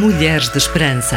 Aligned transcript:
Mulheres 0.00 0.48
de 0.48 0.58
Esperança. 0.58 1.16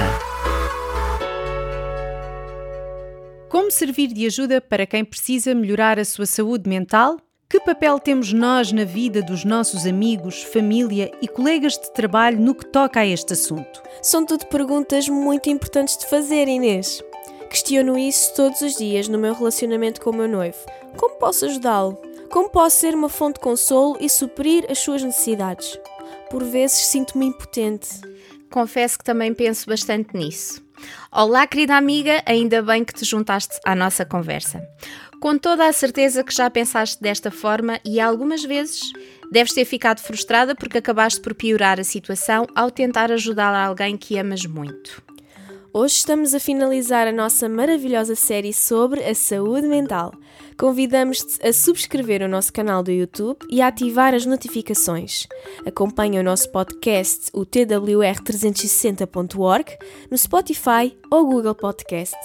Como 3.47 3.69
servir 3.69 4.07
de 4.07 4.25
ajuda 4.25 4.59
para 4.59 4.87
quem 4.87 5.05
precisa 5.05 5.53
melhorar 5.53 5.99
a 5.99 6.03
sua 6.03 6.25
saúde 6.25 6.67
mental? 6.67 7.17
Que 7.47 7.59
papel 7.59 7.99
temos 7.99 8.33
nós 8.33 8.71
na 8.71 8.83
vida 8.83 9.21
dos 9.21 9.45
nossos 9.45 9.85
amigos, 9.85 10.41
família 10.41 11.11
e 11.21 11.27
colegas 11.27 11.73
de 11.73 11.93
trabalho 11.93 12.39
no 12.39 12.55
que 12.55 12.65
toca 12.65 13.01
a 13.01 13.05
este 13.05 13.33
assunto? 13.33 13.83
São 14.01 14.25
tudo 14.25 14.47
perguntas 14.47 15.07
muito 15.07 15.47
importantes 15.47 15.95
de 15.95 16.07
fazer, 16.07 16.47
Inês. 16.47 17.03
Questiono 17.51 17.99
isso 17.99 18.33
todos 18.33 18.61
os 18.61 18.77
dias 18.77 19.07
no 19.07 19.19
meu 19.19 19.35
relacionamento 19.35 20.01
com 20.01 20.09
o 20.09 20.15
meu 20.15 20.27
noivo. 20.27 20.57
Como 20.97 21.19
posso 21.19 21.45
ajudá-lo? 21.45 22.01
Como 22.31 22.49
posso 22.49 22.77
ser 22.77 22.95
uma 22.95 23.09
fonte 23.09 23.35
de 23.35 23.41
consolo 23.41 23.95
e 24.01 24.09
suprir 24.09 24.65
as 24.71 24.79
suas 24.79 25.03
necessidades? 25.03 25.77
Por 26.31 26.43
vezes 26.43 26.77
sinto-me 26.77 27.27
impotente. 27.27 28.09
Confesso 28.51 28.99
que 28.99 29.05
também 29.05 29.33
penso 29.33 29.65
bastante 29.65 30.15
nisso. 30.15 30.61
Olá, 31.09 31.47
querida 31.47 31.75
amiga, 31.75 32.21
ainda 32.25 32.61
bem 32.61 32.83
que 32.83 32.93
te 32.93 33.05
juntaste 33.05 33.57
à 33.65 33.73
nossa 33.73 34.05
conversa. 34.05 34.61
Com 35.21 35.37
toda 35.37 35.65
a 35.65 35.71
certeza 35.71 36.21
que 36.21 36.35
já 36.35 36.49
pensaste 36.49 37.01
desta 37.01 37.31
forma 37.31 37.79
e 37.85 37.99
algumas 37.99 38.43
vezes 38.43 38.81
deves 39.31 39.53
ter 39.53 39.63
ficado 39.63 39.99
frustrada 39.99 40.53
porque 40.53 40.79
acabaste 40.79 41.21
por 41.21 41.33
piorar 41.33 41.79
a 41.79 41.83
situação 41.83 42.45
ao 42.53 42.69
tentar 42.69 43.09
ajudar 43.11 43.55
alguém 43.55 43.95
que 43.95 44.17
amas 44.17 44.45
muito. 44.45 45.01
Hoje 45.73 45.95
estamos 45.95 46.35
a 46.35 46.39
finalizar 46.39 47.07
a 47.07 47.13
nossa 47.13 47.47
maravilhosa 47.47 48.13
série 48.13 48.53
sobre 48.53 49.01
a 49.05 49.15
saúde 49.15 49.69
mental. 49.69 50.11
Convidamos-te 50.57 51.47
a 51.47 51.53
subscrever 51.53 52.21
o 52.21 52.27
nosso 52.27 52.51
canal 52.51 52.83
do 52.83 52.91
YouTube 52.91 53.37
e 53.49 53.61
a 53.61 53.67
ativar 53.67 54.13
as 54.13 54.25
notificações. 54.25 55.27
Acompanhe 55.65 56.19
o 56.19 56.23
nosso 56.23 56.51
podcast, 56.51 57.29
o 57.31 57.45
twr360.org, 57.45 59.77
no 60.11 60.17
Spotify 60.17 60.93
ou 61.09 61.25
Google 61.25 61.55
Podcast. 61.55 62.17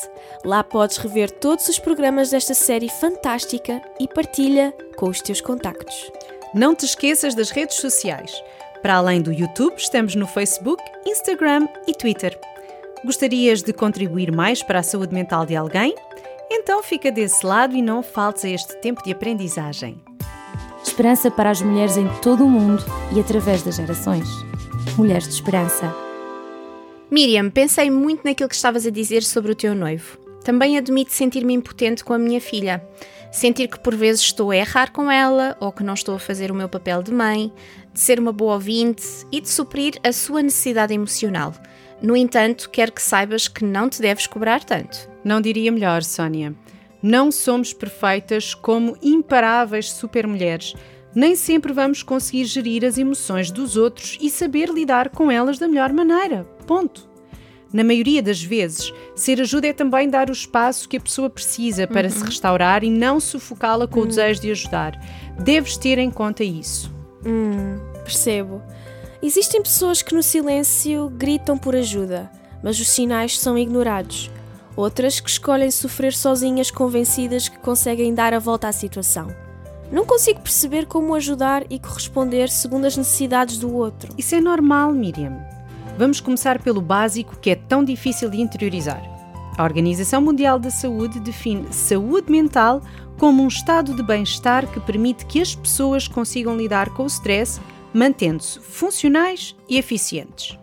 Lá 0.45 0.65
podes 0.65 0.97
rever 0.97 1.31
todos 1.31 1.69
os 1.69 1.79
programas 1.79 2.31
desta 2.31 2.53
série 2.53 2.89
fantástica 2.89 3.81
e 4.01 4.09
partilha 4.09 4.75
com 4.97 5.09
os 5.09 5.23
teus 5.23 5.41
contactos. 5.41 6.11
Não 6.53 6.75
te 6.75 6.85
esqueças 6.85 7.33
das 7.33 7.51
redes 7.51 7.77
sociais. 7.77 8.43
Para 8.83 8.97
além 8.97 9.23
do 9.23 9.33
YouTube, 9.33 9.77
estamos 9.77 10.17
no 10.17 10.27
Facebook, 10.27 10.83
Instagram 11.07 11.69
e 11.87 11.95
Twitter. 11.95 12.37
Gostarias 13.05 13.63
de 13.63 13.73
contribuir 13.73 14.33
mais 14.33 14.63
para 14.63 14.81
a 14.81 14.83
saúde 14.83 15.15
mental 15.15 15.45
de 15.45 15.55
alguém? 15.55 15.95
Então 16.51 16.83
fica 16.83 17.11
desse 17.13 17.45
lado 17.45 17.77
e 17.77 17.83
não 17.83 18.03
faltes 18.03 18.45
a 18.45 18.49
este 18.49 18.75
tempo 18.81 19.03
de 19.05 19.13
aprendizagem. 19.13 20.01
Esperança 20.83 21.31
para 21.31 21.51
as 21.51 21.61
mulheres 21.61 21.97
em 21.97 22.09
todo 22.23 22.45
o 22.45 22.49
mundo 22.49 22.83
e 23.15 23.21
através 23.21 23.63
das 23.63 23.77
gerações. 23.77 24.29
Mulheres 24.97 25.25
de 25.25 25.35
Esperança. 25.35 25.95
Miriam, 27.11 27.51
pensei 27.51 27.91
muito 27.91 28.25
naquilo 28.25 28.49
que 28.49 28.55
estavas 28.55 28.87
a 28.87 28.91
dizer 28.91 29.23
sobre 29.23 29.53
o 29.53 29.55
teu 29.55 29.75
noivo. 29.75 30.19
Também 30.43 30.79
admito 30.79 31.13
sentir-me 31.13 31.55
impotente 31.55 32.03
com 32.03 32.15
a 32.15 32.19
minha 32.19 32.41
filha. 32.41 32.83
Sentir 33.31 33.69
que 33.69 33.79
por 33.79 33.95
vezes 33.95 34.23
estou 34.23 34.51
a 34.51 34.57
errar 34.57 34.91
com 34.91 35.11
ela 35.11 35.57
ou 35.61 35.71
que 35.71 35.85
não 35.85 35.95
estou 35.95 36.15
a 36.15 36.19
fazer 36.19 36.51
o 36.51 36.55
meu 36.55 36.69
papel 36.69 37.03
de 37.03 37.13
mãe, 37.13 37.53
de 37.93 38.01
ser 38.01 38.19
uma 38.19 38.33
boa 38.33 38.55
ouvinte 38.55 39.05
e 39.31 39.41
de 39.41 39.49
suprir 39.49 39.99
a 40.03 40.13
sua 40.13 40.43
necessidade 40.43 40.95
emocional. 40.95 41.53
No 42.01 42.17
entanto, 42.17 42.69
quero 42.71 42.93
que 42.93 43.03
saibas 43.03 43.49
que 43.49 43.65
não 43.65 43.89
te 43.89 44.01
deves 44.01 44.27
cobrar 44.27 44.63
tanto. 44.63 45.09
Não 45.25 45.41
diria 45.41 45.73
melhor, 45.73 46.03
Sónia. 46.03 46.55
Não 47.03 47.31
somos 47.31 47.73
perfeitas 47.73 48.55
como 48.55 48.97
imparáveis 49.03 49.91
supermulheres. 49.93 50.75
Nem 51.15 51.35
sempre 51.35 51.73
vamos 51.73 52.03
conseguir 52.03 52.45
gerir 52.45 52.85
as 52.85 52.99
emoções 52.99 53.51
dos 53.51 53.77
outros 53.77 54.19
e 54.21 54.29
saber 54.29 54.69
lidar 54.69 55.09
com 55.09 55.31
elas 55.31 55.59
da 55.59 55.67
melhor 55.67 55.93
maneira. 55.93 56.45
Ponto. 56.67 57.09
Na 57.73 57.83
maioria 57.83 58.23
das 58.23 58.43
vezes, 58.43 58.93
ser 59.15 59.41
ajuda 59.41 59.69
é 59.69 59.73
também 59.73 60.09
dar 60.09 60.29
o 60.29 60.33
espaço 60.33 60.89
que 60.89 60.97
a 60.97 61.01
pessoa 61.01 61.29
precisa 61.29 61.87
para 61.87 62.09
uhum. 62.09 62.15
se 62.15 62.25
restaurar 62.25 62.85
e 62.85 62.91
não 62.91 63.19
sufocá-la 63.19 63.87
com 63.87 64.01
uhum. 64.01 64.05
o 64.05 64.09
desejo 64.09 64.41
de 64.41 64.51
ajudar. 64.51 64.99
Deves 65.43 65.77
ter 65.77 65.99
em 65.99 66.11
conta 66.11 66.45
isso. 66.45 66.95
Hum, 67.25 67.79
percebo. 68.05 68.63
Existem 69.23 69.63
pessoas 69.63 70.03
que 70.03 70.15
no 70.15 70.23
silêncio 70.23 71.09
gritam 71.11 71.57
por 71.57 71.75
ajuda, 71.75 72.31
mas 72.63 72.79
os 72.79 72.89
sinais 72.89 73.39
são 73.39 73.57
ignorados. 73.57 74.31
Outras 74.77 75.21
que 75.21 75.31
escolhem 75.31 75.71
sofrer 75.71 76.13
sozinhas, 76.13 76.71
convencidas 76.71 77.49
que 77.49 77.59
conseguem 77.59 78.13
dar 78.13 78.35
a 78.35 78.39
volta 78.39 78.69
à 78.69 78.73
situação. 78.73 79.29
Não 79.91 80.05
consigo 80.05 80.41
perceber 80.41 80.87
como 80.87 81.15
ajudar 81.15 81.65
e 81.71 81.79
corresponder 81.79 82.51
segundo 82.51 82.85
as 82.85 82.97
necessidades 82.97 83.57
do 83.57 83.73
outro. 83.75 84.13
Isso 84.19 84.35
é 84.35 84.41
normal, 84.41 84.93
Miriam. 84.93 85.39
Vamos 85.97 86.21
começar 86.21 86.61
pelo 86.61 86.83
básico 86.83 87.37
que 87.41 87.51
é 87.51 87.55
tão 87.55 87.83
difícil 87.83 88.29
de 88.29 88.41
interiorizar. 88.41 89.03
A 89.57 89.65
Organização 89.65 90.21
Mundial 90.21 90.59
da 90.59 90.71
Saúde 90.71 91.19
define 91.21 91.73
saúde 91.73 92.31
mental 92.31 92.83
como 93.19 93.43
um 93.43 93.49
estado 93.49 93.95
de 93.95 94.03
bem-estar 94.03 94.67
que 94.71 94.81
permite 94.81 95.25
que 95.25 95.41
as 95.41 95.55
pessoas 95.55 96.07
consigam 96.07 96.55
lidar 96.55 96.91
com 96.91 97.05
o 97.05 97.07
stress 97.07 97.59
mantendo-se 97.93 98.61
funcionais 98.61 99.55
e 99.69 99.79
eficientes. 99.79 100.59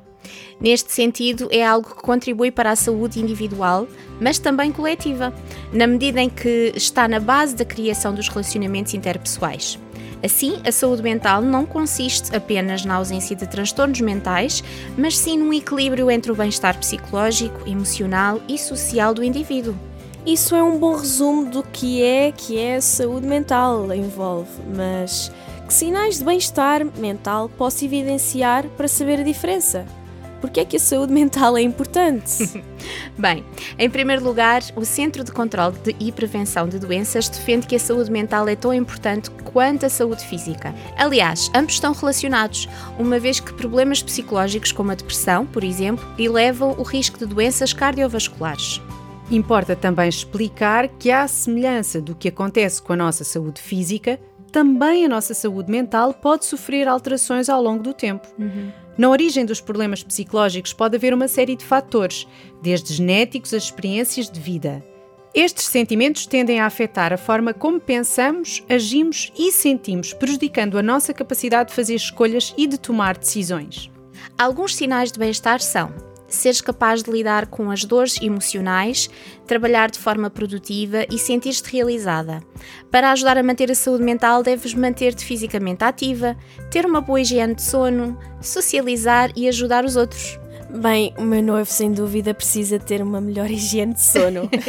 Neste 0.59 0.93
sentido, 0.93 1.49
é 1.51 1.65
algo 1.65 1.89
que 1.89 2.01
contribui 2.01 2.49
para 2.49 2.71
a 2.71 2.75
saúde 2.75 3.19
individual, 3.19 3.87
mas 4.21 4.39
também 4.39 4.71
coletiva, 4.71 5.33
na 5.73 5.85
medida 5.85 6.21
em 6.21 6.29
que 6.29 6.71
está 6.75 7.07
na 7.07 7.19
base 7.19 7.55
da 7.55 7.65
criação 7.65 8.13
dos 8.13 8.29
relacionamentos 8.29 8.93
interpessoais. 8.93 9.77
Assim, 10.23 10.61
a 10.65 10.71
saúde 10.71 11.03
mental 11.03 11.41
não 11.41 11.65
consiste 11.65 12.33
apenas 12.33 12.85
na 12.85 12.95
ausência 12.95 13.35
de 13.35 13.45
transtornos 13.45 13.99
mentais, 13.99 14.63
mas 14.97 15.17
sim 15.17 15.37
num 15.37 15.51
equilíbrio 15.51 16.09
entre 16.09 16.31
o 16.31 16.35
bem-estar 16.35 16.79
psicológico, 16.79 17.67
emocional 17.67 18.39
e 18.47 18.57
social 18.57 19.13
do 19.13 19.21
indivíduo. 19.21 19.75
Isso 20.25 20.55
é 20.55 20.63
um 20.63 20.79
bom 20.79 20.95
resumo 20.95 21.51
do 21.51 21.61
que 21.61 22.01
é 22.01 22.31
que 22.31 22.57
é 22.57 22.77
a 22.77 22.81
saúde 22.81 23.27
mental 23.27 23.93
envolve, 23.93 24.49
mas 24.73 25.29
que 25.73 25.77
sinais 25.79 26.19
de 26.19 26.23
bem-estar 26.23 26.85
mental 26.99 27.49
posso 27.49 27.83
evidenciar 27.83 28.63
para 28.77 28.87
saber 28.87 29.21
a 29.21 29.23
diferença? 29.23 29.87
Porque 30.39 30.59
é 30.59 30.65
que 30.65 30.77
a 30.77 30.79
saúde 30.79 31.11
mental 31.11 31.57
é 31.57 31.63
importante? 31.63 32.61
Bem, 33.17 33.43
em 33.79 33.89
primeiro 33.89 34.23
lugar, 34.23 34.61
o 34.75 34.85
Centro 34.85 35.23
de 35.23 35.31
Controlo 35.31 35.75
e 35.99 36.11
Prevenção 36.11 36.69
de 36.69 36.77
Doenças 36.77 37.27
defende 37.27 37.65
que 37.65 37.75
a 37.75 37.79
saúde 37.79 38.11
mental 38.11 38.47
é 38.47 38.55
tão 38.55 38.71
importante 38.71 39.31
quanto 39.51 39.87
a 39.87 39.89
saúde 39.89 40.23
física. 40.23 40.75
Aliás, 40.95 41.49
ambos 41.55 41.73
estão 41.73 41.91
relacionados, 41.91 42.69
uma 42.99 43.17
vez 43.17 43.39
que 43.39 43.51
problemas 43.51 44.03
psicológicos 44.03 44.71
como 44.71 44.91
a 44.91 44.95
depressão, 44.95 45.43
por 45.43 45.63
exemplo, 45.63 46.05
elevam 46.19 46.75
o 46.77 46.83
risco 46.83 47.17
de 47.17 47.25
doenças 47.25 47.73
cardiovasculares. 47.73 48.79
Importa 49.31 49.75
também 49.75 50.07
explicar 50.07 50.87
que, 50.87 51.09
à 51.09 51.27
semelhança 51.27 51.99
do 51.99 52.13
que 52.13 52.27
acontece 52.27 52.79
com 52.79 52.93
a 52.93 52.97
nossa 52.97 53.23
saúde 53.23 53.59
física, 53.59 54.19
também 54.53 55.03
a 55.03 55.09
nossa 55.09 55.33
saúde 55.33 55.71
mental 55.71 56.13
pode 56.13 56.45
sofrer 56.45 56.87
alterações 56.87 57.49
ao 57.49 57.61
longo 57.61 57.81
do 57.81 57.91
tempo. 57.91 58.27
Uhum. 58.37 58.71
Na 58.95 59.09
origem 59.09 59.43
dos 59.45 59.59
problemas 59.59 60.03
psicológicos 60.03 60.71
pode 60.71 60.95
haver 60.95 61.11
uma 61.11 61.27
série 61.27 61.55
de 61.55 61.65
fatores, 61.65 62.27
desde 62.61 62.93
genéticos 62.93 63.51
a 63.51 63.57
experiências 63.57 64.29
de 64.29 64.39
vida. 64.39 64.85
Estes 65.33 65.65
sentimentos 65.65 66.27
tendem 66.27 66.59
a 66.59 66.67
afetar 66.67 67.11
a 67.11 67.17
forma 67.17 67.51
como 67.51 67.79
pensamos, 67.79 68.63
agimos 68.69 69.33
e 69.35 69.51
sentimos, 69.51 70.13
prejudicando 70.13 70.77
a 70.77 70.83
nossa 70.83 71.11
capacidade 71.11 71.69
de 71.69 71.75
fazer 71.75 71.95
escolhas 71.95 72.53
e 72.55 72.67
de 72.67 72.77
tomar 72.77 73.17
decisões. 73.17 73.89
Alguns 74.37 74.75
sinais 74.75 75.11
de 75.11 75.17
bem-estar 75.17 75.59
são 75.59 75.91
seres 76.35 76.61
capaz 76.61 77.03
de 77.03 77.11
lidar 77.11 77.47
com 77.47 77.69
as 77.69 77.83
dores 77.83 78.19
emocionais, 78.21 79.09
trabalhar 79.45 79.89
de 79.89 79.99
forma 79.99 80.29
produtiva 80.29 81.05
e 81.11 81.17
sentir-te 81.17 81.71
realizada. 81.71 82.41
Para 82.91 83.11
ajudar 83.11 83.37
a 83.37 83.43
manter 83.43 83.71
a 83.71 83.75
saúde 83.75 84.03
mental, 84.03 84.43
deves 84.43 84.73
manter-te 84.73 85.23
fisicamente 85.23 85.83
ativa, 85.83 86.37
ter 86.71 86.85
uma 86.85 87.01
boa 87.01 87.21
higiene 87.21 87.55
de 87.55 87.61
sono, 87.61 88.17
socializar 88.41 89.31
e 89.35 89.47
ajudar 89.47 89.85
os 89.85 89.95
outros. 89.95 90.39
Bem, 90.69 91.13
o 91.17 91.21
meu 91.21 91.43
noivo 91.43 91.69
sem 91.69 91.91
dúvida 91.91 92.33
precisa 92.33 92.79
ter 92.79 93.01
uma 93.01 93.21
melhor 93.21 93.49
higiene 93.51 93.93
de 93.93 94.01
sono. 94.01 94.49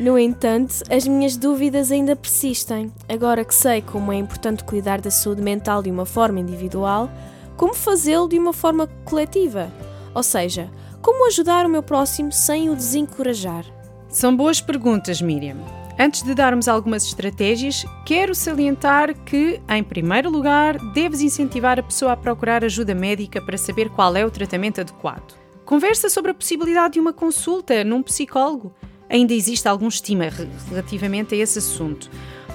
No 0.00 0.18
entanto, 0.18 0.76
as 0.90 1.06
minhas 1.06 1.36
dúvidas 1.36 1.92
ainda 1.92 2.16
persistem. 2.16 2.90
Agora 3.06 3.44
que 3.44 3.54
sei 3.54 3.82
como 3.82 4.10
é 4.10 4.16
importante 4.16 4.64
cuidar 4.64 4.98
da 4.98 5.10
saúde 5.10 5.42
mental 5.42 5.82
de 5.82 5.90
uma 5.90 6.06
forma 6.06 6.40
individual, 6.40 7.10
como 7.54 7.74
fazê-lo 7.74 8.26
de 8.26 8.38
uma 8.38 8.54
forma 8.54 8.86
coletiva? 9.04 9.70
Ou 10.14 10.22
seja, 10.22 10.70
como 11.02 11.26
ajudar 11.26 11.66
o 11.66 11.68
meu 11.68 11.82
próximo 11.82 12.30
sem 12.30 12.68
o 12.68 12.76
desencorajar? 12.76 13.64
São 14.08 14.36
boas 14.36 14.60
perguntas, 14.60 15.22
Miriam. 15.22 15.56
Antes 15.98 16.22
de 16.22 16.34
darmos 16.34 16.66
algumas 16.66 17.04
estratégias, 17.04 17.84
quero 18.06 18.34
salientar 18.34 19.14
que, 19.24 19.60
em 19.68 19.84
primeiro 19.84 20.30
lugar, 20.30 20.78
deves 20.92 21.20
incentivar 21.20 21.78
a 21.78 21.82
pessoa 21.82 22.12
a 22.12 22.16
procurar 22.16 22.64
ajuda 22.64 22.94
médica 22.94 23.40
para 23.40 23.58
saber 23.58 23.90
qual 23.90 24.16
é 24.16 24.24
o 24.24 24.30
tratamento 24.30 24.80
adequado. 24.80 25.34
Conversa 25.64 26.08
sobre 26.08 26.30
a 26.30 26.34
possibilidade 26.34 26.94
de 26.94 27.00
uma 27.00 27.12
consulta 27.12 27.84
num 27.84 28.02
psicólogo. 28.02 28.74
Ainda 29.08 29.34
existe 29.34 29.68
algum 29.68 29.88
estima 29.88 30.24
relativamente 30.70 31.34
a 31.34 31.38
esse 31.38 31.58
assunto, 31.58 32.10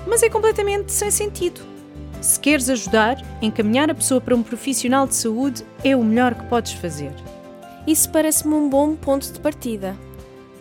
mas 0.07 0.23
é 0.23 0.29
completamente 0.29 0.91
sem 0.91 1.11
sentido. 1.11 1.61
Se 2.21 2.39
queres 2.39 2.69
ajudar, 2.69 3.17
encaminhar 3.41 3.91
a 3.91 3.95
pessoa 3.95 4.19
para 4.19 4.35
um 4.35 4.41
profissional 4.41 5.05
de 5.05 5.15
saúde 5.15 5.63
é 5.83 5.95
o 5.95 6.03
melhor 6.03 6.33
que 6.33 6.45
podes 6.45 6.73
fazer. 6.73 7.13
Isso 7.87 8.09
parece-me 8.09 8.55
um 8.55 8.67
bom 8.67 8.95
ponto 8.95 9.31
de 9.31 9.39
partida. 9.39 9.95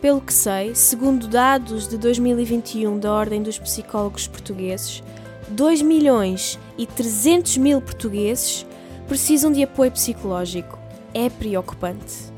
Pelo 0.01 0.21
que 0.21 0.33
sei, 0.33 0.75
segundo 0.75 1.27
dados 1.27 1.89
de 1.89 1.97
2021 1.97 2.99
da 2.99 3.11
Ordem 3.11 3.43
dos 3.43 3.59
Psicólogos 3.59 4.29
Portugueses, 4.29 5.03
2 5.49 5.81
milhões 5.81 6.59
e 6.77 6.87
300 6.87 7.57
mil 7.57 7.81
portugueses 7.81 8.67
precisam 9.09 9.51
de 9.51 9.63
apoio 9.63 9.91
psicológico. 9.93 10.79
É 11.15 11.31
preocupante. 11.31 12.34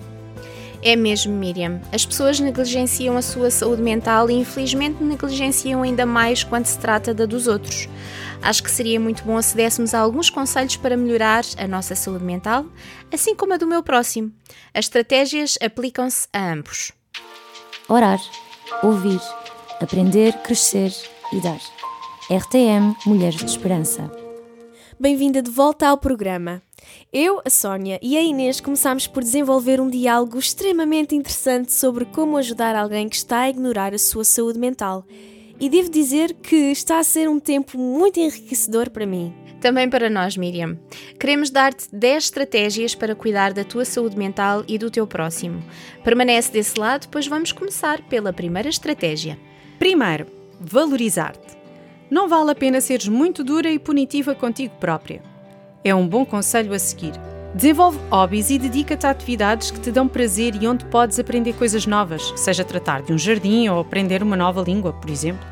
É 0.83 0.95
mesmo, 0.95 1.33
Miriam. 1.33 1.81
As 1.93 2.05
pessoas 2.05 2.39
negligenciam 2.39 3.17
a 3.17 3.23
sua 3.23 3.51
saúde 3.51 3.83
mental 3.83 4.31
e, 4.31 4.35
infelizmente, 4.35 5.03
negligenciam 5.03 5.83
ainda 5.83 6.07
mais 6.07 6.45
quando 6.45 6.67
se 6.67 6.79
trata 6.79 7.13
da 7.13 7.27
dos 7.27 7.47
outros. 7.47 7.89
Acho 8.43 8.63
que 8.63 8.71
seria 8.71 9.01
muito 9.01 9.25
bom 9.25 9.41
se 9.41 9.57
dessemos 9.57 9.95
alguns 9.95 10.31
conselhos 10.31 10.77
para 10.77 10.97
melhorar 10.97 11.45
a 11.59 11.67
nossa 11.67 11.95
saúde 11.95 12.25
mental, 12.25 12.67
assim 13.13 13.35
como 13.35 13.55
a 13.55 13.57
do 13.57 13.67
meu 13.67 13.83
próximo. 13.83 14.33
As 14.73 14.85
estratégias 14.85 15.59
aplicam-se 15.61 16.29
a 16.33 16.53
ambos. 16.53 16.93
Orar, 17.89 18.21
ouvir, 18.83 19.21
aprender, 19.81 20.33
crescer 20.43 20.93
e 21.33 21.41
dar. 21.41 21.61
RTM 22.31 22.97
Mulheres 23.07 23.39
de 23.39 23.47
Esperança. 23.47 24.26
Bem-vinda 24.99 25.43
de 25.43 25.51
volta 25.51 25.87
ao 25.87 25.99
programa. 25.99 26.63
Eu, 27.13 27.43
a 27.45 27.51
Sónia 27.51 27.99
e 28.01 28.17
a 28.17 28.23
Inês 28.23 28.63
começámos 28.63 29.07
por 29.07 29.23
desenvolver 29.23 29.79
um 29.79 29.91
diálogo 29.91 30.39
extremamente 30.39 31.15
interessante 31.15 31.71
sobre 31.71 32.07
como 32.07 32.39
ajudar 32.39 32.75
alguém 32.75 33.07
que 33.07 33.17
está 33.17 33.41
a 33.41 33.51
ignorar 33.51 33.93
a 33.93 33.99
sua 33.99 34.25
saúde 34.25 34.59
mental. 34.59 35.05
E 35.61 35.69
devo 35.69 35.91
dizer 35.91 36.33
que 36.33 36.57
está 36.73 36.99
a 36.99 37.05
ser 37.05 37.29
um 37.29 37.39
tempo 37.39 37.77
muito 37.77 38.19
enriquecedor 38.19 38.89
para 38.89 39.05
mim. 39.05 39.35
Também 39.61 39.87
para 39.87 40.09
nós, 40.09 40.35
Miriam. 40.35 40.79
Queremos 41.21 41.51
dar-te 41.51 41.95
10 41.95 42.25
estratégias 42.25 42.95
para 42.95 43.15
cuidar 43.15 43.53
da 43.53 43.65
tua 43.65 43.85
saúde 43.85 44.17
mental 44.17 44.65
e 44.67 44.79
do 44.79 44.91
teu 44.91 45.07
próximo. 45.07 45.63
Permanece 46.03 46.51
desse 46.51 46.81
lado, 46.81 47.07
pois 47.11 47.27
vamos 47.27 47.53
começar 47.53 48.01
pela 48.09 48.33
primeira 48.33 48.71
estratégia. 48.71 49.39
Primeiro, 49.79 50.27
valorizar-te. 50.59 51.66
Não 52.09 52.29
vale 52.29 52.53
a 52.53 52.55
pena 52.55 52.81
seres 52.81 53.09
muito 53.09 53.43
dura 53.43 53.69
e 53.69 53.81
punitiva 53.81 54.33
contigo 54.33 54.73
própria. 54.79 55.21
É 55.83 55.93
um 55.93 56.07
bom 56.07 56.25
conselho 56.25 56.73
a 56.73 56.79
seguir. 56.79 57.13
Desenvolve 57.53 57.99
hobbies 58.11 58.49
e 58.51 58.59
dedica-te 58.59 59.07
a 59.07 59.11
atividades 59.11 59.73
que 59.73 59.81
te 59.81 59.91
dão 59.91 60.07
prazer 60.07 60.55
e 60.61 60.69
onde 60.69 60.85
podes 60.85 61.19
aprender 61.19 61.55
coisas 61.55 61.85
novas, 61.85 62.33
seja 62.37 62.65
tratar 62.65 63.03
de 63.03 63.13
um 63.13 63.19
jardim 63.19 63.69
ou 63.69 63.81
aprender 63.81 64.23
uma 64.23 64.37
nova 64.37 64.63
língua, 64.63 64.93
por 64.93 65.11
exemplo. 65.11 65.45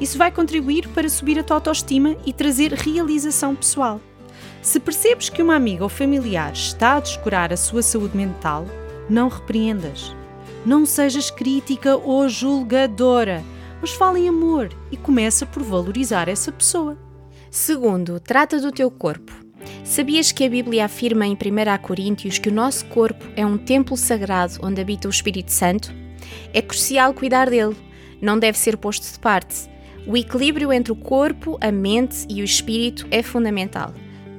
Isso 0.00 0.18
vai 0.18 0.32
contribuir 0.32 0.88
para 0.88 1.08
subir 1.08 1.38
a 1.38 1.44
tua 1.44 1.58
autoestima 1.58 2.16
e 2.26 2.32
trazer 2.32 2.72
realização 2.72 3.54
pessoal. 3.54 4.00
Se 4.60 4.80
percebes 4.80 5.28
que 5.28 5.42
uma 5.42 5.54
amiga 5.54 5.84
ou 5.84 5.88
familiar 5.88 6.52
está 6.52 6.96
a 6.96 7.00
descurar 7.00 7.52
a 7.52 7.56
sua 7.56 7.82
saúde 7.82 8.16
mental, 8.16 8.66
não 9.08 9.28
repreendas. 9.28 10.16
Não 10.66 10.84
sejas 10.84 11.30
crítica 11.30 11.96
ou 11.96 12.28
julgadora, 12.28 13.44
mas 13.82 13.90
fala 13.90 14.18
em 14.18 14.28
amor 14.28 14.70
e 14.92 14.96
começa 14.96 15.44
por 15.44 15.62
valorizar 15.62 16.28
essa 16.28 16.52
pessoa. 16.52 16.96
Segundo, 17.50 18.20
trata 18.20 18.60
do 18.60 18.70
teu 18.70 18.90
corpo. 18.90 19.32
Sabias 19.84 20.30
que 20.30 20.44
a 20.44 20.48
Bíblia 20.48 20.84
afirma 20.84 21.26
em 21.26 21.34
1 21.34 21.36
Coríntios 21.82 22.38
que 22.38 22.48
o 22.48 22.52
nosso 22.52 22.86
corpo 22.86 23.26
é 23.36 23.44
um 23.44 23.58
templo 23.58 23.96
sagrado 23.96 24.54
onde 24.62 24.80
habita 24.80 25.08
o 25.08 25.10
Espírito 25.10 25.50
Santo? 25.50 25.92
É 26.54 26.62
crucial 26.62 27.12
cuidar 27.12 27.50
dele, 27.50 27.76
não 28.20 28.38
deve 28.38 28.56
ser 28.56 28.76
posto 28.76 29.12
de 29.12 29.18
parte. 29.18 29.68
O 30.06 30.16
equilíbrio 30.16 30.72
entre 30.72 30.92
o 30.92 30.96
corpo, 30.96 31.58
a 31.60 31.70
mente 31.70 32.26
e 32.28 32.40
o 32.40 32.44
espírito 32.44 33.06
é 33.10 33.22
fundamental. 33.22 33.92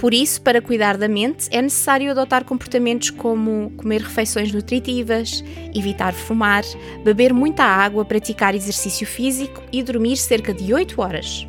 Por 0.04 0.14
isso, 0.14 0.42
para 0.42 0.62
cuidar 0.62 0.98
da 0.98 1.08
mente, 1.08 1.48
é 1.50 1.62
necessário 1.62 2.12
adotar 2.12 2.44
comportamentos 2.44 3.10
como 3.10 3.72
comer 3.78 4.02
refeições 4.02 4.52
nutritivas, 4.52 5.42
evitar 5.74 6.12
fumar, 6.12 6.66
beber 7.06 7.34
muita 7.34 7.64
água, 7.64 8.04
praticar 8.04 8.54
exercício 8.54 9.08
físico 9.08 9.64
e 9.72 9.82
dormir 9.82 10.18
cerca 10.18 10.54
de 10.54 10.74
8 10.74 11.02
horas. 11.02 11.48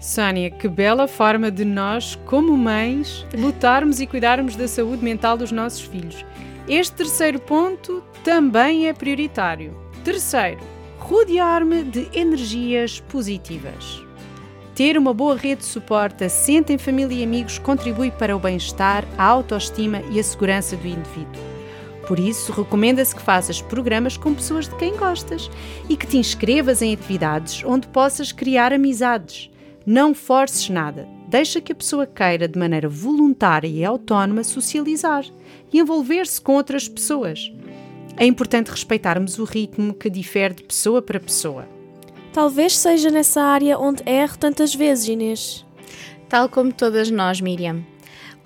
Sónia, 0.00 0.50
que 0.50 0.66
bela 0.66 1.06
forma 1.06 1.50
de 1.50 1.62
nós, 1.62 2.18
como 2.24 2.56
mães, 2.56 3.26
lutarmos 3.36 4.00
e 4.00 4.06
cuidarmos 4.06 4.56
da 4.56 4.66
saúde 4.66 5.04
mental 5.04 5.36
dos 5.36 5.52
nossos 5.52 5.82
filhos. 5.82 6.24
Este 6.66 6.96
terceiro 6.96 7.38
ponto 7.38 8.02
também 8.24 8.88
é 8.88 8.94
prioritário. 8.94 9.76
Terceiro, 10.02 10.60
rodear-me 10.98 11.84
de 11.84 12.08
energias 12.18 12.98
positivas. 12.98 14.09
Ter 14.80 14.96
uma 14.96 15.12
boa 15.12 15.36
rede 15.36 15.60
de 15.60 15.66
suporte 15.66 16.24
assente 16.24 16.72
em 16.72 16.78
família 16.78 17.14
e 17.14 17.22
amigos 17.22 17.58
contribui 17.58 18.10
para 18.10 18.34
o 18.34 18.40
bem-estar, 18.40 19.04
a 19.18 19.24
autoestima 19.24 20.00
e 20.10 20.18
a 20.18 20.22
segurança 20.24 20.74
do 20.74 20.88
indivíduo. 20.88 21.42
Por 22.08 22.18
isso, 22.18 22.50
recomenda-se 22.50 23.14
que 23.14 23.20
faças 23.20 23.60
programas 23.60 24.16
com 24.16 24.32
pessoas 24.32 24.66
de 24.66 24.74
quem 24.76 24.96
gostas 24.96 25.50
e 25.86 25.98
que 25.98 26.06
te 26.06 26.16
inscrevas 26.16 26.80
em 26.80 26.94
atividades 26.94 27.62
onde 27.62 27.88
possas 27.88 28.32
criar 28.32 28.72
amizades. 28.72 29.50
Não 29.84 30.14
forces 30.14 30.70
nada. 30.70 31.06
Deixa 31.28 31.60
que 31.60 31.72
a 31.72 31.76
pessoa 31.76 32.06
queira, 32.06 32.48
de 32.48 32.58
maneira 32.58 32.88
voluntária 32.88 33.68
e 33.68 33.84
autónoma, 33.84 34.42
socializar 34.42 35.26
e 35.70 35.78
envolver-se 35.78 36.40
com 36.40 36.54
outras 36.54 36.88
pessoas. 36.88 37.52
É 38.16 38.24
importante 38.24 38.70
respeitarmos 38.70 39.38
o 39.38 39.44
ritmo 39.44 39.92
que 39.92 40.08
difere 40.08 40.54
de 40.54 40.62
pessoa 40.62 41.02
para 41.02 41.20
pessoa. 41.20 41.79
Talvez 42.32 42.76
seja 42.76 43.10
nessa 43.10 43.42
área 43.42 43.78
onde 43.78 44.02
erro 44.06 44.38
tantas 44.38 44.74
vezes, 44.74 45.08
Inês. 45.08 45.66
Tal 46.28 46.48
como 46.48 46.72
todas 46.72 47.10
nós, 47.10 47.40
Miriam. 47.40 47.84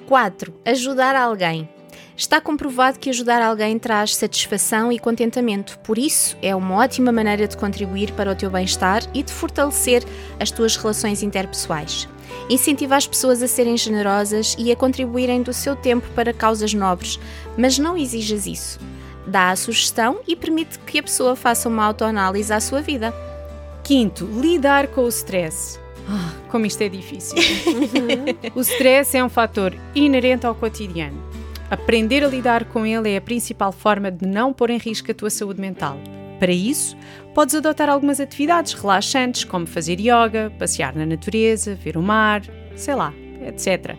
4. 0.06 0.54
Ajudar 0.64 1.14
alguém. 1.14 1.68
Está 2.16 2.40
comprovado 2.40 2.98
que 2.98 3.10
ajudar 3.10 3.42
alguém 3.42 3.78
traz 3.78 4.14
satisfação 4.14 4.92
e 4.92 5.00
contentamento, 5.00 5.78
por 5.80 5.98
isso 5.98 6.36
é 6.40 6.54
uma 6.54 6.76
ótima 6.76 7.10
maneira 7.10 7.48
de 7.48 7.56
contribuir 7.56 8.12
para 8.12 8.30
o 8.30 8.34
teu 8.36 8.48
bem-estar 8.48 9.02
e 9.12 9.22
de 9.22 9.32
fortalecer 9.32 10.04
as 10.38 10.50
tuas 10.50 10.76
relações 10.76 11.24
interpessoais. 11.24 12.08
Incentiva 12.48 12.94
as 12.96 13.06
pessoas 13.06 13.42
a 13.42 13.48
serem 13.48 13.76
generosas 13.76 14.54
e 14.58 14.70
a 14.70 14.76
contribuírem 14.76 15.42
do 15.42 15.52
seu 15.52 15.74
tempo 15.74 16.08
para 16.14 16.32
causas 16.32 16.72
nobres, 16.72 17.18
mas 17.58 17.78
não 17.78 17.96
exijas 17.96 18.46
isso. 18.46 18.78
Dá 19.26 19.50
a 19.50 19.56
sugestão 19.56 20.20
e 20.26 20.36
permite 20.36 20.78
que 20.80 21.00
a 21.00 21.02
pessoa 21.02 21.34
faça 21.34 21.68
uma 21.68 21.84
autoanálise 21.84 22.52
à 22.52 22.60
sua 22.60 22.80
vida. 22.80 23.12
Quinto, 23.84 24.24
lidar 24.40 24.88
com 24.88 25.02
o 25.02 25.08
stress. 25.08 25.78
Ah, 26.08 26.32
como 26.48 26.64
isto 26.64 26.80
é 26.80 26.88
difícil. 26.88 27.36
o 28.56 28.60
stress 28.62 29.14
é 29.14 29.22
um 29.22 29.28
fator 29.28 29.76
inerente 29.94 30.46
ao 30.46 30.54
cotidiano. 30.54 31.22
Aprender 31.70 32.24
a 32.24 32.28
lidar 32.28 32.64
com 32.64 32.86
ele 32.86 33.10
é 33.10 33.18
a 33.18 33.20
principal 33.20 33.72
forma 33.72 34.10
de 34.10 34.26
não 34.26 34.54
pôr 34.54 34.70
em 34.70 34.78
risco 34.78 35.10
a 35.10 35.14
tua 35.14 35.28
saúde 35.28 35.60
mental. 35.60 35.98
Para 36.40 36.50
isso, 36.50 36.96
podes 37.34 37.54
adotar 37.54 37.90
algumas 37.90 38.20
atividades 38.20 38.72
relaxantes, 38.72 39.44
como 39.44 39.66
fazer 39.66 40.00
yoga, 40.00 40.50
passear 40.58 40.96
na 40.96 41.04
natureza, 41.04 41.74
ver 41.74 41.98
o 41.98 42.02
mar, 42.02 42.42
sei 42.74 42.94
lá, 42.94 43.12
etc. 43.46 43.96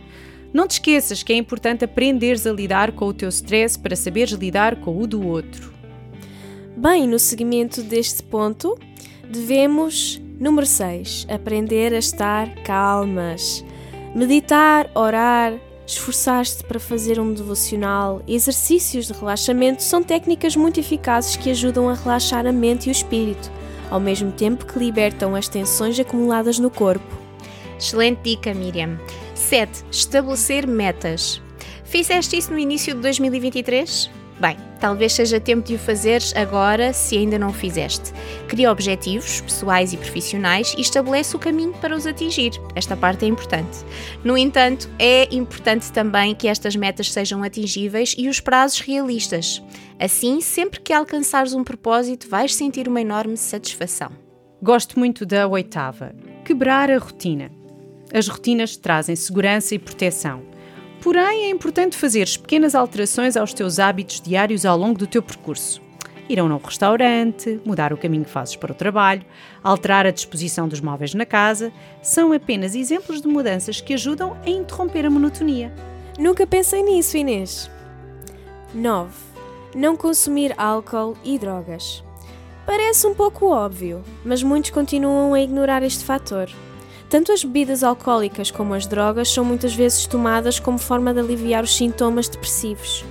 Não 0.51 0.67
te 0.67 0.71
esqueças 0.71 1.21
que 1.21 1.31
é 1.31 1.35
importante 1.35 1.85
aprenderes 1.85 2.47
a 2.47 2.51
lidar 2.51 2.91
com 2.93 3.05
o 3.05 3.13
teu 3.13 3.29
stress 3.29 3.77
para 3.77 3.95
saberes 3.95 4.33
lidar 4.33 4.77
com 4.77 4.99
o 4.99 5.05
do 5.05 5.27
outro. 5.27 5.71
Bem, 6.75 7.07
no 7.07 7.19
seguimento 7.19 7.83
deste 7.83 8.23
ponto, 8.23 8.77
devemos, 9.29 10.21
número 10.39 10.65
6, 10.65 11.27
aprender 11.29 11.93
a 11.93 11.97
estar 11.97 12.53
calmas. 12.63 13.63
Meditar, 14.15 14.89
orar, 14.95 15.53
Esforçar-te 15.87 16.63
para 16.63 16.79
fazer 16.79 17.19
um 17.19 17.31
devocional 17.31 18.23
exercícios 18.27 19.05
de 19.05 19.13
relaxamento 19.13 19.83
são 19.83 20.01
técnicas 20.01 20.55
muito 20.55 20.79
eficazes 20.79 21.35
que 21.35 21.51
ajudam 21.51 21.87
a 21.87 21.93
relaxar 21.93 22.47
a 22.47 22.51
mente 22.51 22.87
e 22.87 22.89
o 22.89 22.91
espírito, 22.91 23.51
ao 23.91 23.99
mesmo 23.99 24.31
tempo 24.31 24.65
que 24.65 24.79
libertam 24.79 25.35
as 25.35 25.47
tensões 25.47 25.99
acumuladas 25.99 26.57
no 26.57 26.71
corpo. 26.71 27.05
Excelente 27.77 28.21
dica, 28.23 28.51
Miriam. 28.51 28.99
7. 29.35 29.85
Estabelecer 29.91 30.65
metas. 30.65 31.39
Fizeste 31.83 32.35
isso 32.35 32.51
no 32.51 32.57
início 32.57 32.95
de 32.95 33.01
2023? 33.01 34.09
Bem, 34.39 34.57
talvez 34.85 35.13
seja 35.13 35.39
tempo 35.39 35.67
de 35.67 35.73
o 35.73 35.79
fazeres 35.79 36.31
agora 36.35 36.93
se 36.93 37.17
ainda 37.17 37.39
não 37.39 37.47
o 37.47 37.53
fizeste. 37.53 38.13
Cria 38.47 38.71
objetivos 38.71 39.41
pessoais 39.41 39.93
e 39.93 39.97
profissionais 39.97 40.75
e 40.77 40.81
estabelece 40.81 41.35
o 41.35 41.39
caminho 41.39 41.73
para 41.81 41.95
os 41.95 42.05
atingir. 42.05 42.51
Esta 42.75 42.95
parte 42.95 43.25
é 43.25 43.27
importante. 43.27 43.79
No 44.23 44.37
entanto, 44.37 44.87
é 44.99 45.27
importante 45.33 45.91
também 45.91 46.35
que 46.35 46.47
estas 46.47 46.75
metas 46.75 47.11
sejam 47.11 47.41
atingíveis 47.41 48.13
e 48.15 48.29
os 48.29 48.39
prazos 48.39 48.79
realistas. 48.79 49.59
Assim, 49.99 50.39
sempre 50.39 50.79
que 50.79 50.93
alcançares 50.93 51.55
um 51.55 51.63
propósito, 51.63 52.29
vais 52.29 52.53
sentir 52.53 52.87
uma 52.87 53.01
enorme 53.01 53.37
satisfação. 53.37 54.11
Gosto 54.61 54.99
muito 54.99 55.25
da 55.25 55.47
oitava: 55.47 56.13
quebrar 56.45 56.91
a 56.91 56.99
rotina. 56.99 57.49
As 58.13 58.27
rotinas 58.27 58.77
trazem 58.77 59.15
segurança 59.15 59.73
e 59.73 59.79
proteção 59.79 60.53
Porém, 61.05 61.43
é 61.43 61.49
importante 61.51 61.95
fazeres 61.95 62.35
pequenas 62.35 62.73
alterações 62.73 63.37
aos 63.37 63.53
teus 63.53 63.77
hábitos 63.77 64.19
diários 64.19 64.65
ao 64.65 64.75
longo 64.75 64.97
do 64.97 65.05
teu 65.05 65.21
percurso. 65.21 65.79
Ir 66.27 66.39
a 66.39 66.43
um 66.43 66.47
novo 66.47 66.65
restaurante, 66.65 67.61
mudar 67.63 67.93
o 67.93 67.97
caminho 67.97 68.25
que 68.25 68.31
fazes 68.31 68.55
para 68.55 68.71
o 68.71 68.75
trabalho, 68.75 69.23
alterar 69.63 70.07
a 70.07 70.11
disposição 70.11 70.67
dos 70.67 70.81
móveis 70.81 71.13
na 71.13 71.23
casa, 71.23 71.71
são 72.01 72.33
apenas 72.33 72.73
exemplos 72.73 73.21
de 73.21 73.27
mudanças 73.27 73.79
que 73.79 73.93
ajudam 73.93 74.35
a 74.43 74.49
interromper 74.49 75.05
a 75.05 75.11
monotonia. 75.11 75.71
Nunca 76.17 76.47
pensei 76.47 76.81
nisso, 76.81 77.15
Inês. 77.15 77.69
9. 78.73 79.13
não 79.75 79.95
consumir 79.95 80.55
álcool 80.57 81.15
e 81.23 81.37
drogas. 81.37 82.03
Parece 82.65 83.05
um 83.05 83.13
pouco 83.13 83.45
óbvio, 83.45 84.03
mas 84.25 84.41
muitos 84.41 84.71
continuam 84.71 85.35
a 85.35 85.39
ignorar 85.39 85.83
este 85.83 86.03
fator. 86.03 86.49
Tanto 87.09 87.31
as 87.31 87.43
bebidas 87.43 87.83
alcoólicas 87.83 88.51
como 88.51 88.73
as 88.73 88.87
drogas 88.87 89.29
são 89.29 89.45
muitas 89.45 89.73
vezes 89.73 90.05
tomadas 90.05 90.59
como 90.59 90.77
forma 90.77 91.13
de 91.13 91.19
aliviar 91.19 91.63
os 91.63 91.75
sintomas 91.75 92.27
depressivos. 92.27 93.05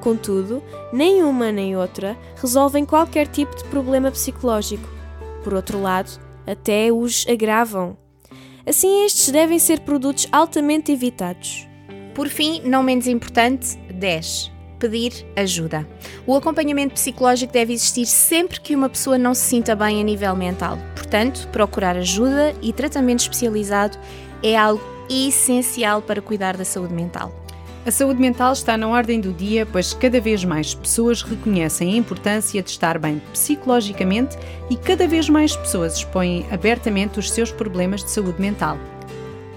Contudo, 0.00 0.62
nem 0.92 1.22
uma 1.22 1.52
nem 1.52 1.76
outra 1.76 2.16
resolvem 2.36 2.84
qualquer 2.84 3.26
tipo 3.26 3.54
de 3.56 3.64
problema 3.64 4.10
psicológico. 4.10 4.88
Por 5.44 5.54
outro 5.54 5.80
lado, 5.80 6.20
até 6.46 6.92
os 6.92 7.26
agravam. 7.28 7.96
Assim, 8.66 9.04
estes 9.04 9.30
devem 9.30 9.58
ser 9.58 9.80
produtos 9.80 10.28
altamente 10.30 10.92
evitados. 10.92 11.66
Por 12.14 12.28
fim, 12.28 12.60
não 12.64 12.82
menos 12.82 13.06
importante, 13.06 13.76
10 13.92 14.52
pedir 14.82 15.24
ajuda. 15.36 15.86
O 16.26 16.34
acompanhamento 16.34 16.94
psicológico 16.94 17.52
deve 17.52 17.72
existir 17.72 18.04
sempre 18.04 18.60
que 18.60 18.74
uma 18.74 18.88
pessoa 18.88 19.16
não 19.16 19.32
se 19.32 19.42
sinta 19.42 19.76
bem 19.76 20.00
a 20.00 20.04
nível 20.04 20.34
mental. 20.34 20.76
Portanto, 20.96 21.48
procurar 21.52 21.96
ajuda 21.96 22.52
e 22.60 22.72
tratamento 22.72 23.20
especializado 23.20 23.96
é 24.42 24.56
algo 24.56 24.82
essencial 25.08 26.02
para 26.02 26.20
cuidar 26.20 26.56
da 26.56 26.64
saúde 26.64 26.92
mental. 26.92 27.32
A 27.86 27.90
saúde 27.90 28.20
mental 28.20 28.52
está 28.52 28.76
na 28.76 28.88
ordem 28.88 29.20
do 29.20 29.32
dia, 29.32 29.66
pois 29.66 29.92
cada 29.92 30.20
vez 30.20 30.44
mais 30.44 30.74
pessoas 30.74 31.22
reconhecem 31.22 31.92
a 31.92 31.96
importância 31.96 32.62
de 32.62 32.70
estar 32.70 32.98
bem 32.98 33.20
psicologicamente 33.32 34.36
e 34.70 34.76
cada 34.76 35.06
vez 35.06 35.28
mais 35.28 35.54
pessoas 35.54 35.96
expõem 35.96 36.44
abertamente 36.50 37.18
os 37.18 37.30
seus 37.30 37.52
problemas 37.52 38.02
de 38.02 38.10
saúde 38.10 38.40
mental. 38.40 38.78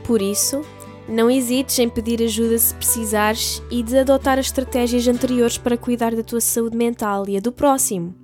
Por 0.04 0.22
isso, 0.22 0.62
não 1.08 1.30
hesites 1.30 1.78
em 1.80 1.88
pedir 1.88 2.22
ajuda 2.22 2.58
se 2.58 2.74
precisares 2.74 3.62
e 3.70 3.84
de 3.84 3.98
adotar 3.98 4.40
as 4.40 4.48
estratégias 4.48 5.08
anteriores 5.08 5.58
para 5.58 5.78
cuidar 5.78 6.16
da 6.16 6.24
tua 6.24 6.42
saúde 6.42 6.76
mental 6.76 7.26
e 7.28 7.38
a 7.38 7.40
do 7.40 7.52
próximo. 7.52 8.16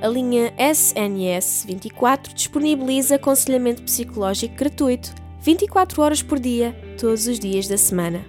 A 0.00 0.06
linha 0.06 0.52
SNS 0.58 1.64
24 1.66 2.32
disponibiliza 2.34 3.16
aconselhamento 3.16 3.82
psicológico 3.82 4.54
gratuito 4.54 5.12
24 5.40 6.02
horas 6.02 6.22
por 6.22 6.38
dia, 6.38 6.72
todos 6.98 7.26
os 7.26 7.38
dias 7.38 7.66
da 7.66 7.76
semana. 7.76 8.24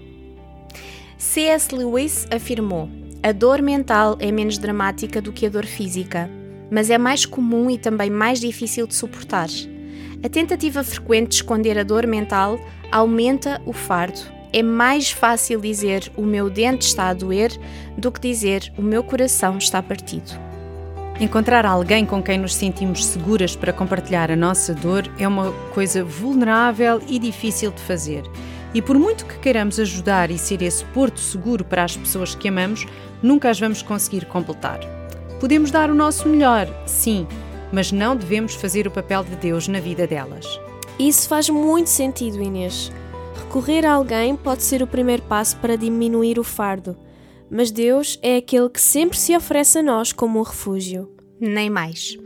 C.S. 1.17 1.75
Lewis 1.75 2.25
afirmou: 2.31 2.89
A 3.21 3.31
dor 3.31 3.61
mental 3.61 4.15
é 4.19 4.31
menos 4.31 4.57
dramática 4.57 5.21
do 5.21 5.33
que 5.33 5.45
a 5.45 5.49
dor 5.49 5.65
física, 5.65 6.29
mas 6.71 6.89
é 6.89 6.97
mais 6.97 7.25
comum 7.25 7.69
e 7.69 7.77
também 7.77 8.09
mais 8.09 8.39
difícil 8.39 8.87
de 8.87 8.95
suportar. 8.95 9.49
A 10.21 10.27
tentativa 10.27 10.83
frequente 10.83 11.29
de 11.29 11.35
esconder 11.35 11.77
a 11.79 11.83
dor 11.83 12.05
mental 12.05 12.59
aumenta 12.91 13.61
o 13.65 13.71
fardo. 13.71 14.19
É 14.51 14.61
mais 14.61 15.11
fácil 15.11 15.61
dizer 15.61 16.11
o 16.17 16.23
meu 16.23 16.49
dente 16.49 16.85
está 16.85 17.07
a 17.07 17.13
doer 17.13 17.57
do 17.97 18.11
que 18.11 18.19
dizer 18.19 18.73
o 18.77 18.81
meu 18.81 19.01
coração 19.01 19.57
está 19.57 19.81
partido. 19.81 20.37
Encontrar 21.21 21.65
alguém 21.65 22.05
com 22.05 22.21
quem 22.21 22.37
nos 22.37 22.53
sentimos 22.53 23.05
seguras 23.05 23.55
para 23.55 23.71
compartilhar 23.71 24.29
a 24.29 24.35
nossa 24.35 24.73
dor 24.73 25.09
é 25.17 25.25
uma 25.25 25.53
coisa 25.73 26.03
vulnerável 26.03 27.01
e 27.07 27.17
difícil 27.17 27.71
de 27.71 27.81
fazer. 27.81 28.23
E 28.73 28.81
por 28.81 28.99
muito 28.99 29.25
que 29.25 29.39
queiramos 29.39 29.79
ajudar 29.79 30.31
e 30.31 30.37
ser 30.37 30.61
esse 30.61 30.83
porto 30.85 31.19
seguro 31.21 31.63
para 31.63 31.85
as 31.85 31.95
pessoas 31.95 32.35
que 32.35 32.49
amamos, 32.49 32.85
nunca 33.23 33.49
as 33.49 33.59
vamos 33.59 33.81
conseguir 33.81 34.25
completar. 34.25 34.79
Podemos 35.39 35.71
dar 35.71 35.89
o 35.89 35.95
nosso 35.95 36.27
melhor, 36.27 36.67
sim, 36.85 37.25
mas 37.71 37.91
não 37.91 38.15
devemos 38.15 38.55
fazer 38.55 38.87
o 38.87 38.91
papel 38.91 39.23
de 39.23 39.35
Deus 39.35 39.67
na 39.67 39.79
vida 39.79 40.07
delas. 40.07 40.45
Isso 40.97 41.27
faz 41.27 41.49
muito 41.49 41.89
sentido, 41.89 42.41
Inês. 42.41 42.91
Recorrer 43.35 43.85
a 43.85 43.93
alguém 43.93 44.35
pode 44.35 44.63
ser 44.63 44.83
o 44.83 44.87
primeiro 44.87 45.23
passo 45.23 45.57
para 45.57 45.77
diminuir 45.77 46.37
o 46.37 46.43
fardo, 46.43 46.97
mas 47.49 47.71
Deus 47.71 48.19
é 48.21 48.37
aquele 48.37 48.69
que 48.69 48.81
sempre 48.81 49.17
se 49.17 49.35
oferece 49.35 49.79
a 49.79 49.83
nós 49.83 50.11
como 50.11 50.39
um 50.39 50.43
refúgio. 50.43 51.09
Nem 51.39 51.69
mais. 51.69 52.17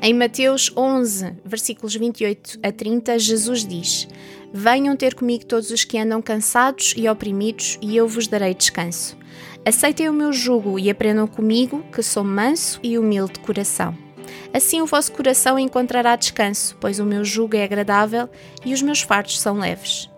Em 0.00 0.14
Mateus 0.14 0.72
11, 0.76 1.34
versículos 1.44 1.94
28 1.96 2.60
a 2.62 2.70
30, 2.70 3.18
Jesus 3.18 3.66
diz: 3.66 4.06
Venham 4.52 4.96
ter 4.96 5.14
comigo 5.14 5.44
todos 5.44 5.72
os 5.72 5.82
que 5.82 5.98
andam 5.98 6.22
cansados 6.22 6.94
e 6.96 7.08
oprimidos, 7.08 7.78
e 7.82 7.96
eu 7.96 8.06
vos 8.06 8.28
darei 8.28 8.54
descanso. 8.54 9.18
Aceitem 9.66 10.08
o 10.08 10.12
meu 10.12 10.32
jugo 10.32 10.78
e 10.78 10.88
aprendam 10.88 11.26
comigo, 11.26 11.82
que 11.92 12.00
sou 12.00 12.22
manso 12.22 12.78
e 12.80 12.96
humilde 12.96 13.34
de 13.34 13.40
coração 13.40 14.09
Assim 14.52 14.80
o 14.80 14.86
vosso 14.86 15.12
coração 15.12 15.58
encontrará 15.58 16.16
descanso, 16.16 16.76
pois 16.80 16.98
o 16.98 17.04
meu 17.04 17.24
jugo 17.24 17.56
é 17.56 17.64
agradável 17.64 18.28
e 18.64 18.74
os 18.74 18.82
meus 18.82 19.00
fardos 19.00 19.40
são 19.40 19.58
leves. 19.58 20.10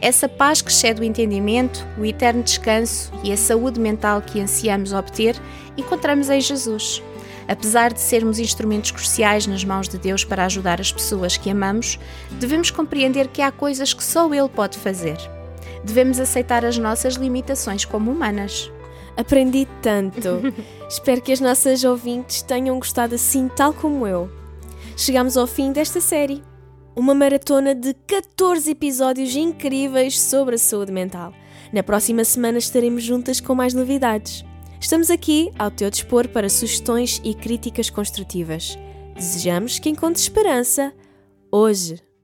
Essa 0.00 0.28
paz 0.28 0.60
que 0.60 0.70
excede 0.70 1.00
o 1.00 1.04
entendimento, 1.04 1.86
o 1.96 2.04
eterno 2.04 2.42
descanso 2.42 3.12
e 3.22 3.32
a 3.32 3.36
saúde 3.36 3.78
mental 3.78 4.20
que 4.20 4.40
ansiamos 4.40 4.92
obter, 4.92 5.36
encontramos 5.76 6.28
em 6.28 6.40
Jesus. 6.40 7.00
Apesar 7.46 7.92
de 7.92 8.00
sermos 8.00 8.38
instrumentos 8.38 8.90
cruciais 8.90 9.46
nas 9.46 9.64
mãos 9.64 9.88
de 9.88 9.98
Deus 9.98 10.24
para 10.24 10.44
ajudar 10.44 10.80
as 10.80 10.92
pessoas 10.92 11.36
que 11.36 11.50
amamos, 11.50 11.98
devemos 12.32 12.70
compreender 12.70 13.28
que 13.28 13.42
há 13.42 13.52
coisas 13.52 13.92
que 13.92 14.02
só 14.02 14.32
Ele 14.32 14.48
pode 14.48 14.78
fazer. 14.78 15.16
Devemos 15.84 16.18
aceitar 16.18 16.64
as 16.64 16.78
nossas 16.78 17.14
limitações 17.14 17.84
como 17.84 18.10
humanas. 18.10 18.70
Aprendi 19.16 19.66
tanto. 19.80 20.40
Espero 20.88 21.20
que 21.20 21.32
as 21.32 21.40
nossas 21.40 21.84
ouvintes 21.84 22.42
tenham 22.42 22.78
gostado 22.78 23.14
assim, 23.14 23.48
tal 23.48 23.72
como 23.72 24.06
eu. 24.06 24.30
Chegamos 24.96 25.36
ao 25.36 25.46
fim 25.46 25.72
desta 25.72 26.00
série. 26.00 26.42
Uma 26.94 27.14
maratona 27.14 27.74
de 27.74 27.94
14 28.06 28.70
episódios 28.70 29.34
incríveis 29.34 30.20
sobre 30.20 30.56
a 30.56 30.58
saúde 30.58 30.92
mental. 30.92 31.32
Na 31.72 31.82
próxima 31.82 32.22
semana 32.22 32.58
estaremos 32.58 33.02
juntas 33.02 33.40
com 33.40 33.54
mais 33.54 33.72
novidades. 33.72 34.44
Estamos 34.78 35.10
aqui 35.10 35.50
ao 35.58 35.70
teu 35.70 35.88
dispor 35.88 36.28
para 36.28 36.48
sugestões 36.50 37.20
e 37.24 37.34
críticas 37.34 37.88
construtivas. 37.88 38.76
Desejamos 39.14 39.78
que 39.78 39.88
encontres 39.88 40.24
esperança 40.24 40.92
hoje. 41.50 42.11